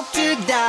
[0.00, 0.59] hope to die.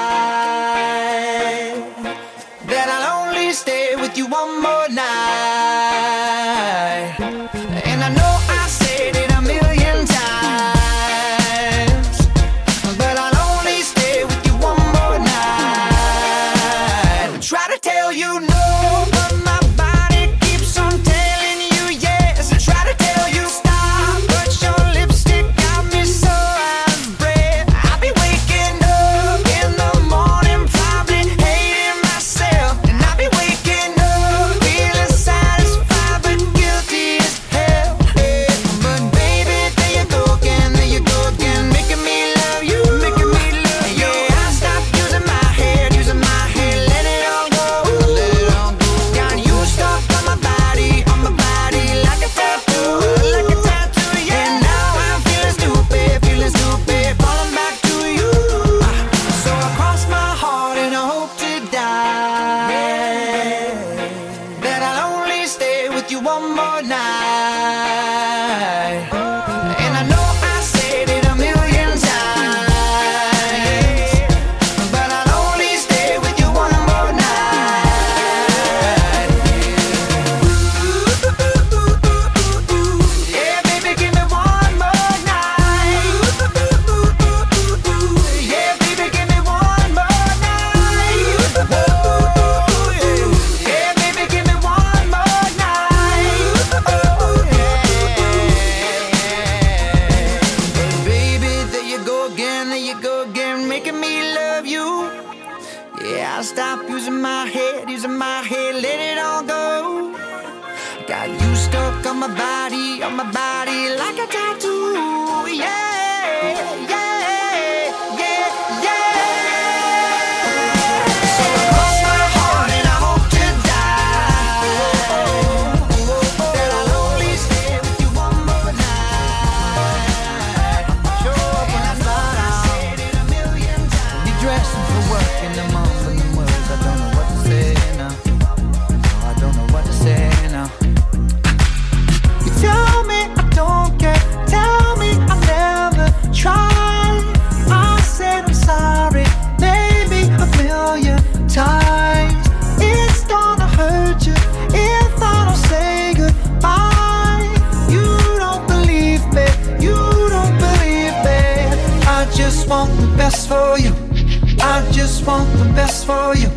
[166.12, 166.50] For you.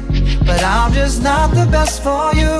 [0.48, 2.54] But I'm just not the best for you.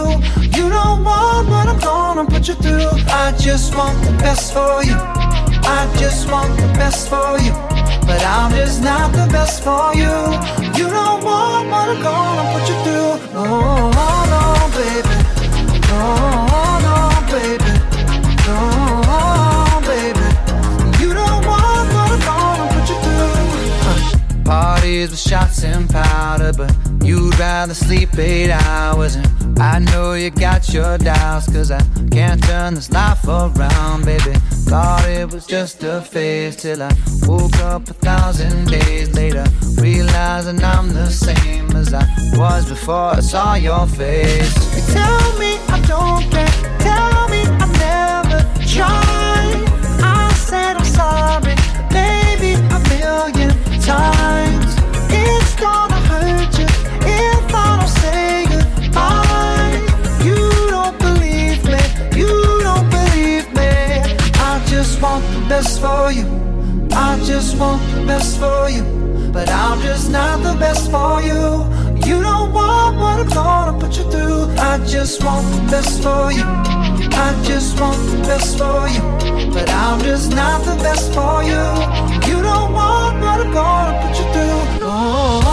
[0.57, 2.93] You don't want what I'm gonna put you through.
[3.23, 4.99] I just want the best for you.
[5.77, 7.55] I just want the best for you.
[8.09, 10.15] But I'm just not the best for you.
[10.79, 13.15] You don't want what I'm gonna put you through.
[13.37, 13.47] No,
[14.33, 14.43] no,
[14.79, 15.17] baby.
[15.91, 16.03] No,
[16.87, 16.97] no,
[17.35, 17.73] baby.
[18.49, 18.59] No,
[19.91, 20.29] baby.
[21.01, 24.45] You don't want what I'm gonna put you through.
[24.45, 25.89] Parties with shots and
[27.45, 29.17] you'd rather sleep eight hours.
[29.17, 31.81] And I know you got your doubts, cause I
[32.11, 34.35] can't turn this life around, baby.
[34.69, 36.93] Thought it was just a phase till I
[37.27, 39.45] woke up a thousand days later,
[39.79, 42.05] realizing I'm the same as I
[42.35, 44.55] was before I saw your face.
[44.93, 48.41] Tell me I don't care, tell me I never
[48.75, 49.65] tried.
[50.03, 51.55] I said I'm sorry,
[51.93, 53.51] maybe a million
[53.81, 54.14] times.
[65.49, 66.27] Best for you.
[66.93, 68.83] I just want the best for you.
[69.33, 71.43] But I'm just not the best for you.
[72.09, 74.45] You don't want what I'm gonna put you through.
[74.59, 76.45] I just want the best for you.
[77.27, 79.03] I just want the best for you.
[79.53, 81.65] But I'm just not the best for you.
[82.29, 84.81] You don't want what I'm gonna put you through.
[84.81, 85.44] No,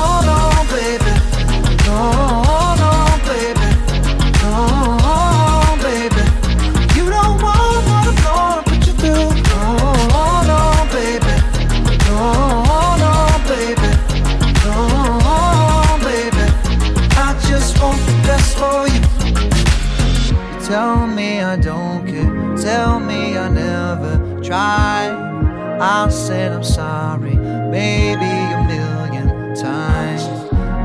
[24.61, 25.79] tried.
[25.81, 27.35] I said I'm sorry,
[27.79, 30.23] maybe a million times.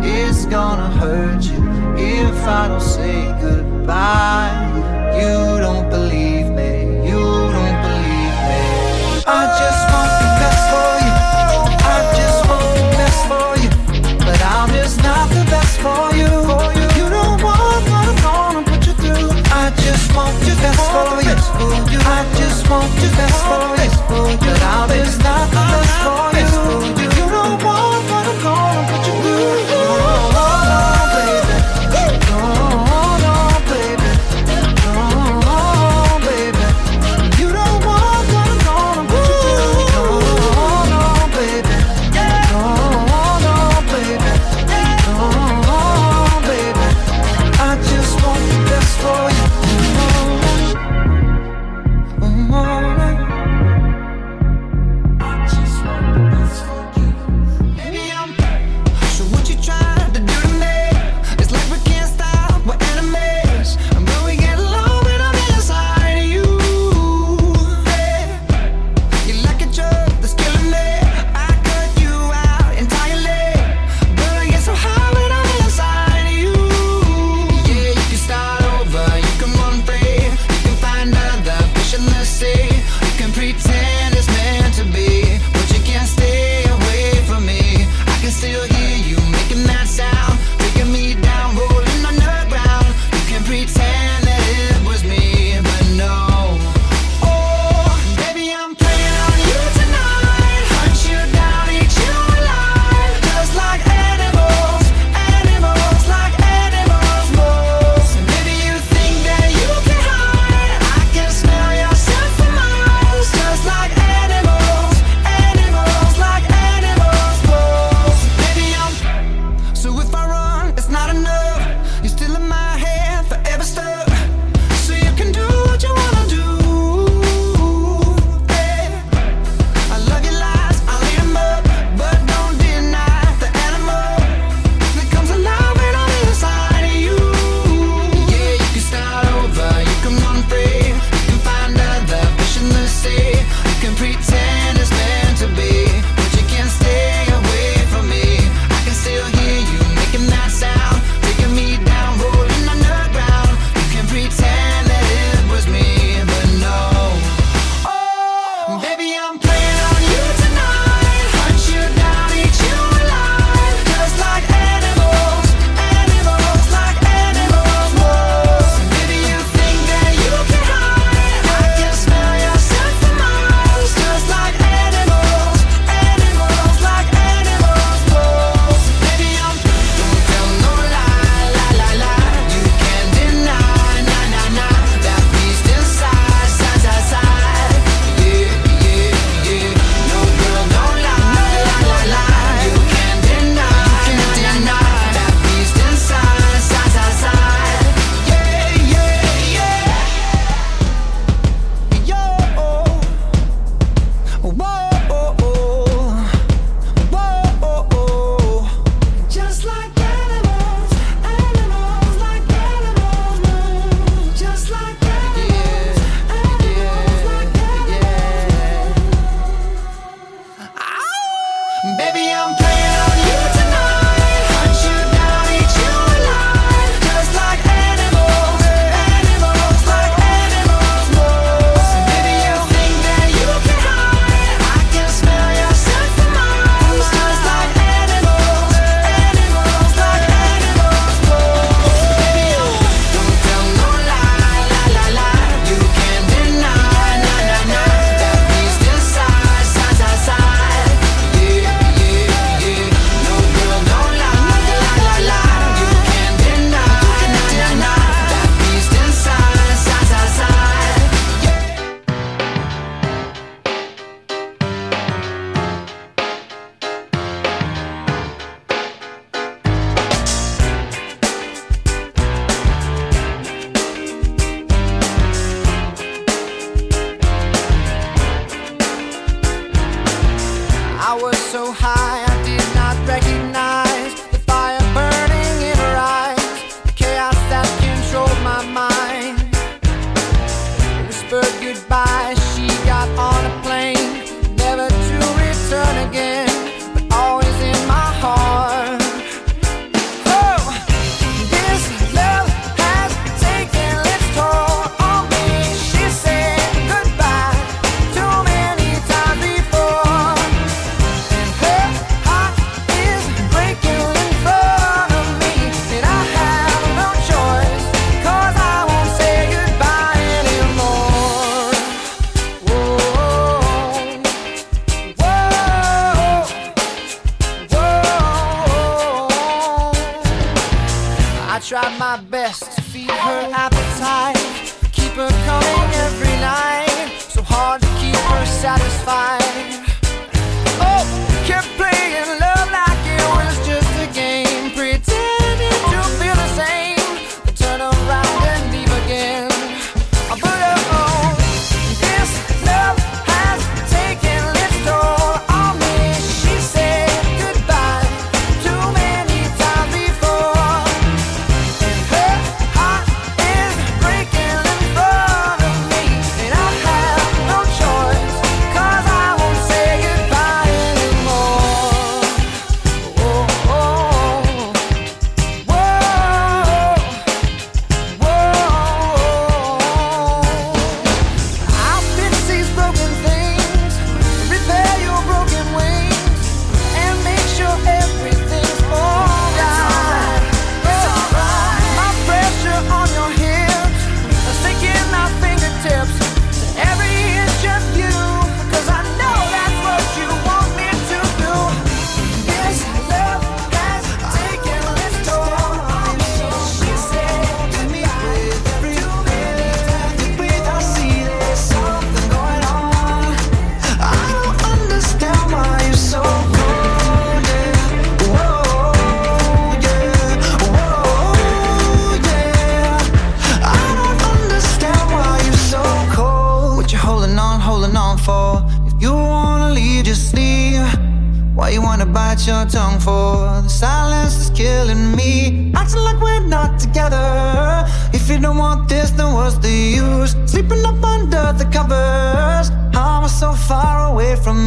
[0.05, 1.63] It's gonna hurt you
[1.97, 4.55] if I don't say goodbye.
[5.21, 6.73] You don't believe me,
[7.09, 7.23] you
[7.57, 8.65] don't believe me.
[9.39, 11.15] I just want the best for you.
[11.95, 13.71] I just want the best for you.
[14.27, 16.33] But I'm just not the best for you.
[16.99, 19.31] You don't want what I'm gonna put you through.
[19.63, 21.96] I just want the best for you.
[22.69, 24.37] I just the best for.
[24.39, 26.36] But I'm just not best for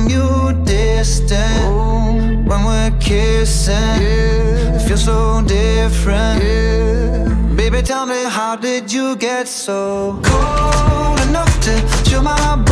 [0.08, 3.76] you distant when we're kissing.
[3.76, 4.78] Yeah.
[4.88, 6.44] Feel so different.
[6.44, 7.56] Yeah.
[7.56, 11.74] Baby, tell me, how did you get so cold enough to
[12.10, 12.64] chill my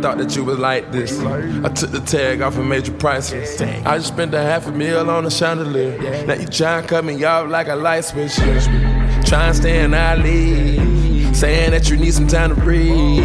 [0.00, 1.18] thought that you was like this.
[1.20, 3.32] I took the tag off a major price.
[3.32, 6.26] I just spent a half a meal on a chandelier.
[6.26, 8.34] Now you trying to cut me off like a light switch.
[8.36, 10.16] Trying to stay in our.
[11.34, 13.24] Saying that you need some time to breathe.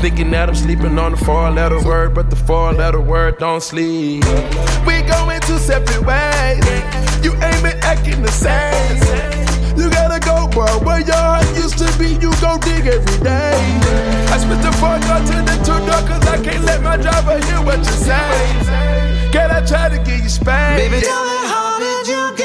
[0.00, 3.62] Thinking that I'm sleeping on the four letter word, but the four letter word don't
[3.62, 4.24] sleep.
[4.86, 6.64] We going two separate ways.
[7.24, 9.33] You ain't been acting the same.
[10.54, 13.58] But where your heart used to be, you go dig every day.
[14.30, 17.44] I spit the fuck out to the two door, cause I can't let my driver
[17.44, 19.30] hear what you say.
[19.32, 20.78] Girl, I try to give you space.
[20.78, 22.43] Baby, tell me how did you get?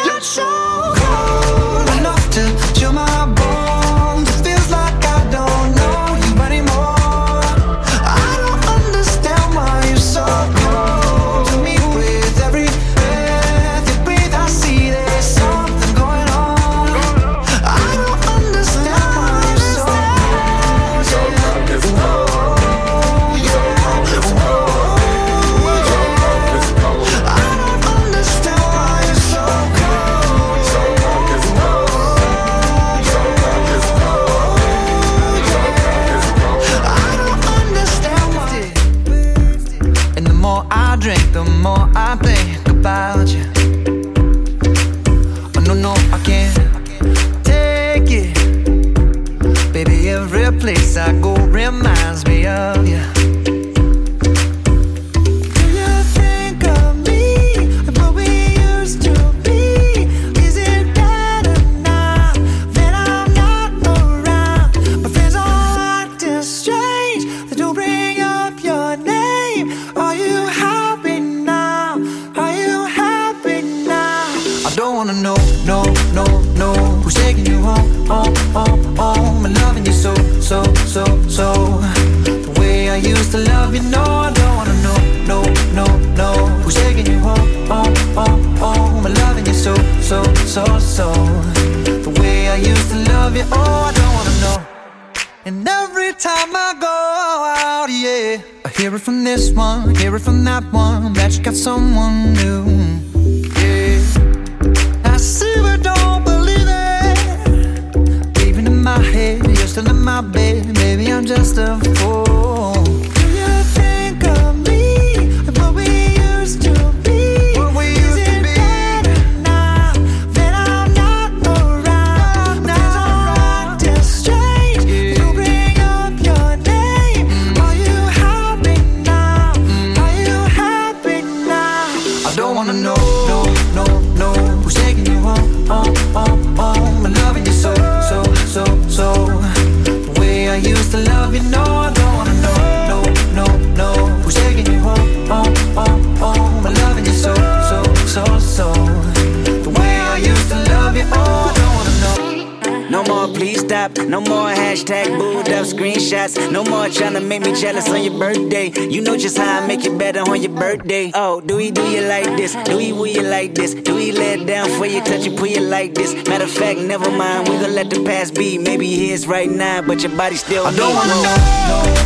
[158.50, 158.72] day.
[158.90, 161.12] You know just how I make it better on your birthday.
[161.14, 162.56] Oh, do we do you like this?
[162.66, 163.74] Do we will you like this?
[163.74, 166.14] Do we let down for you, touch you, pull you like this?
[166.28, 167.48] Matter of fact, never mind.
[167.48, 168.58] We gon' let the past be.
[168.58, 170.66] Maybe his right now, but your body still.
[170.66, 171.38] I don't wanna know,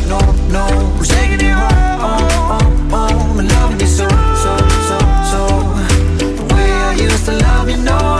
[0.10, 0.88] no, no, no.
[0.98, 1.72] Who's taking it home.
[2.06, 3.38] Oh, oh, oh.
[3.40, 4.08] I'm loving you so,
[4.44, 4.58] so,
[4.90, 4.98] so,
[5.32, 5.42] so.
[6.20, 8.13] The way I used to love you, no.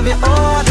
[0.00, 0.69] love you all.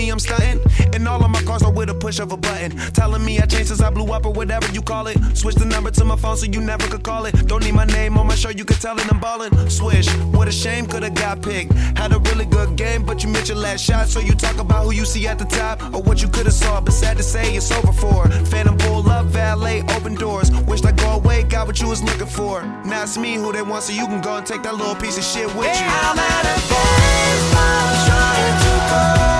[0.00, 0.60] me I'm stunting.
[0.94, 2.70] And all of my cars are with a push of a button.
[2.92, 5.16] Telling me I changed since I blew up or whatever you call it.
[5.36, 7.32] Switch the number to my phone so you never could call it.
[7.46, 9.52] Don't need my name on my show, you could tell it I'm ballin'.
[9.68, 11.72] Swish, what a shame, could've got picked.
[11.98, 14.08] Had a really good game, but you missed your last shot.
[14.08, 16.80] So you talk about who you see at the top or what you could've saw.
[16.80, 18.28] But sad to say, it's over for.
[18.52, 20.50] Phantom pull up, valet, open doors.
[20.68, 22.62] Wished I go away, got what you was looking for.
[22.84, 25.18] Now it's me who they want, so you can go and take that little piece
[25.18, 25.86] of shit with you.
[25.86, 29.39] Hey, I'm at a baseball trying to go.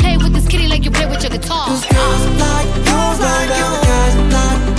[0.71, 1.67] like you play with your guitar.
[1.67, 2.67] Cause girls like
[3.19, 4.70] like you, guys like you.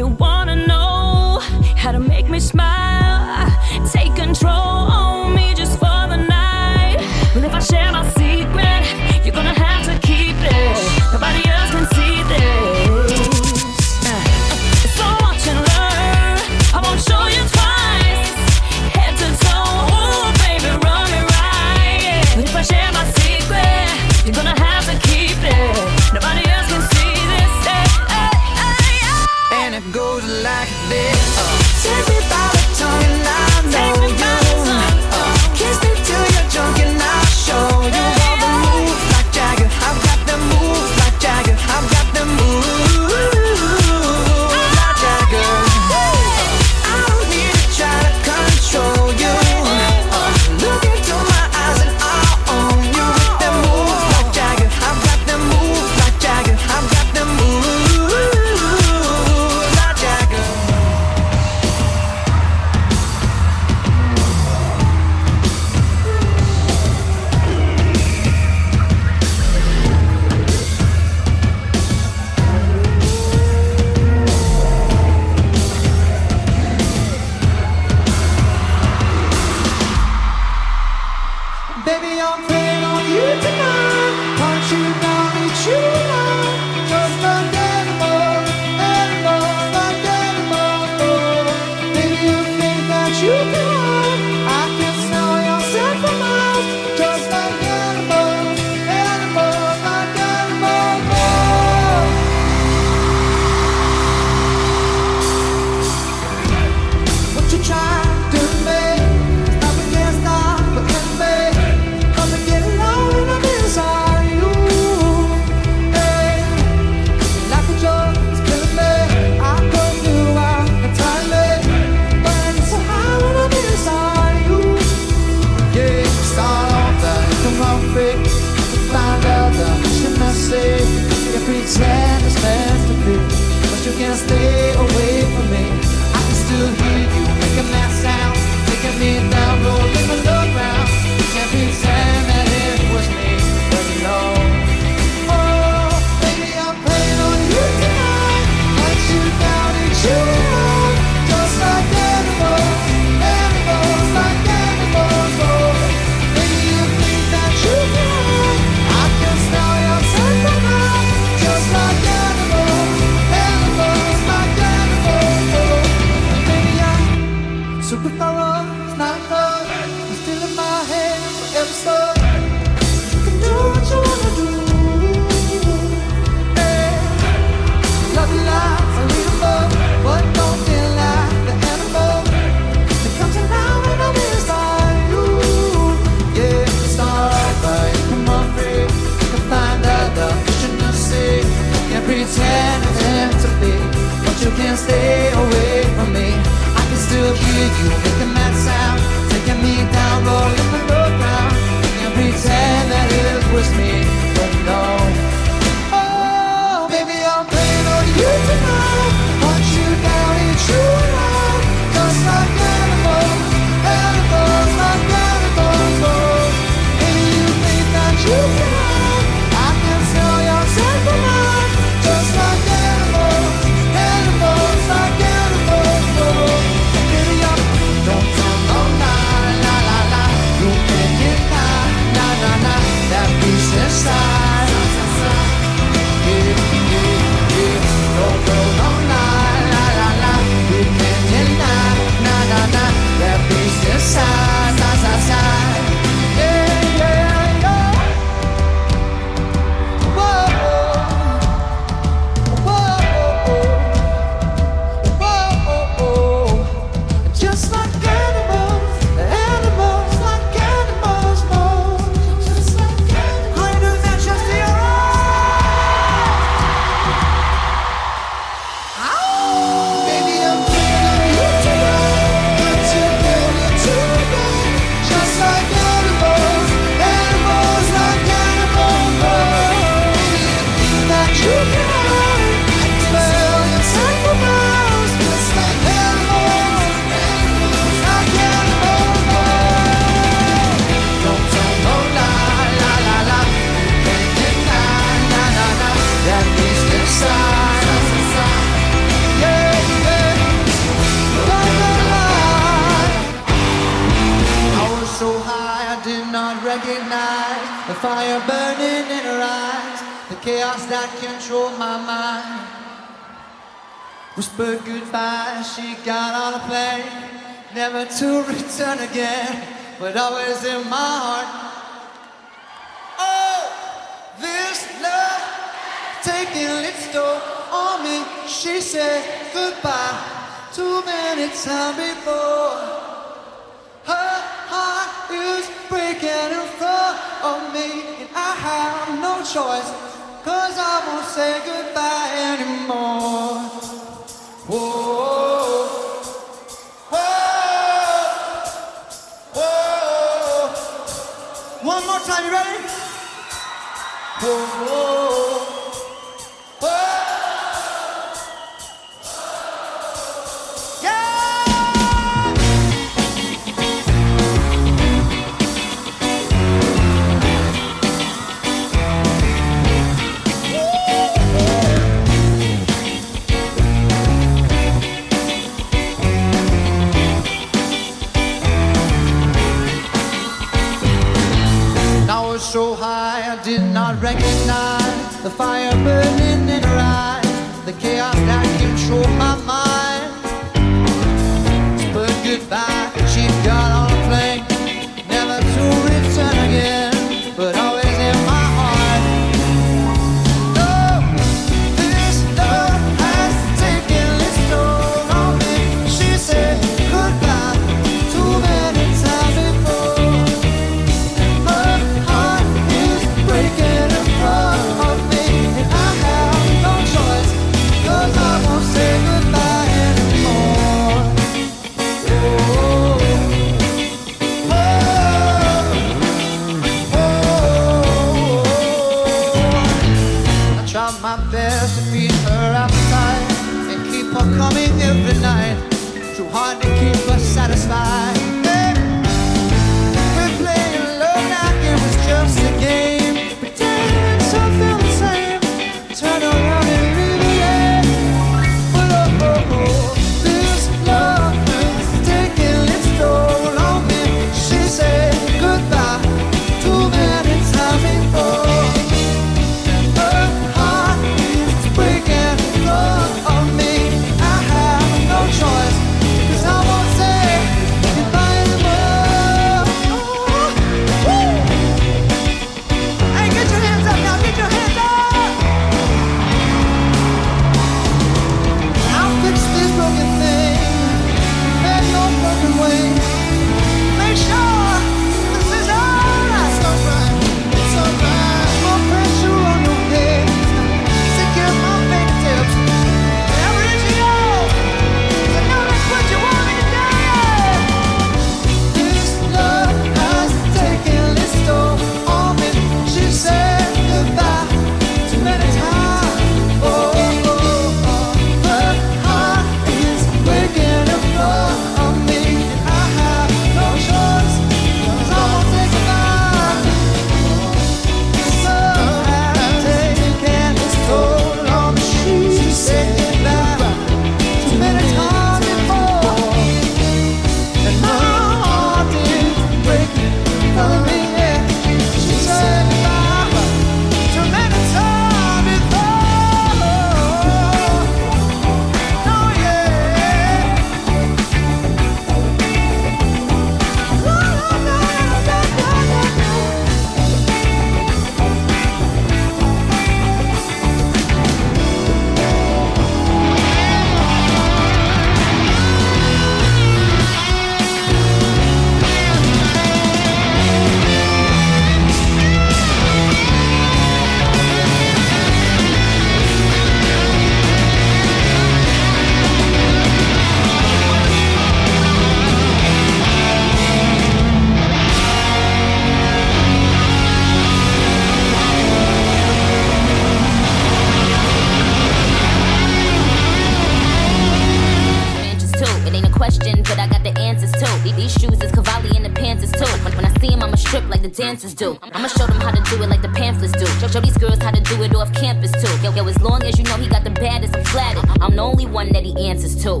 [591.76, 591.98] do.
[592.02, 593.86] I'ma show them how to do it like the pamphlets do.
[594.08, 595.92] Show these girls how to do it off campus too.
[596.02, 598.24] Yo, yo, as long as you know he got the baddest, I'm flattered.
[598.40, 600.00] I'm the only one that he answers to.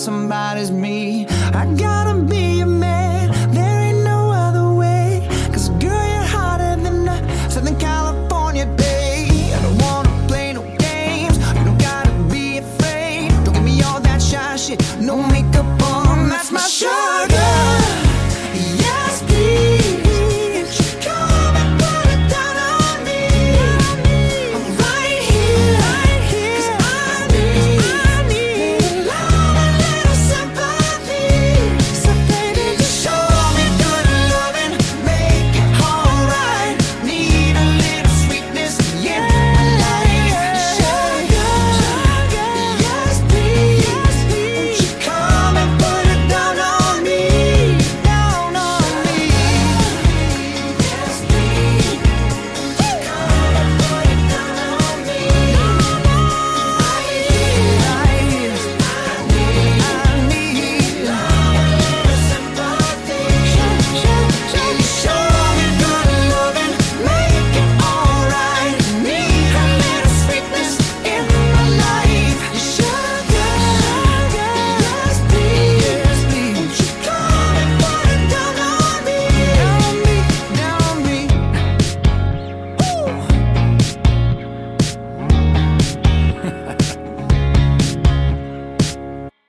[0.00, 0.99] somebody's me.